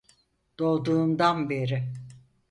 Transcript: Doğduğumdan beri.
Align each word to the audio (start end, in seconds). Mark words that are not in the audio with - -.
Doğduğumdan 0.59 1.49
beri. 1.49 1.89